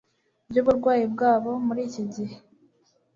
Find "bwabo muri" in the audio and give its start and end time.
1.13-1.81